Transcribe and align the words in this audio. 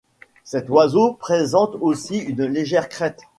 Cet 0.43 0.67
oiseau 0.71 1.13
présente 1.13 1.75
aussi 1.79 2.17
une 2.17 2.45
légère 2.45 2.89
crête. 2.89 3.21